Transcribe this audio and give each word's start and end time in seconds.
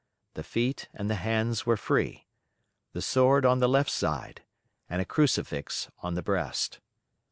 The 0.33 0.41
feet 0.41 0.89
and 0.95 1.11
the 1.11 1.21
hands 1.21 1.67
were 1.67 1.77
free; 1.77 2.25
the 2.91 3.03
sword 3.03 3.45
on 3.45 3.59
the 3.59 3.69
left 3.69 3.91
side, 3.91 4.41
and 4.89 4.99
a 4.99 5.05
crucifix 5.05 5.91
on 5.99 6.15
the 6.15 6.23
breast. 6.23 6.79